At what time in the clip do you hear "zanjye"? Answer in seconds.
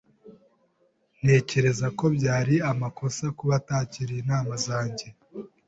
4.65-5.07